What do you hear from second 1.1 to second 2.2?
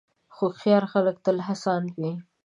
تل هڅاند وي.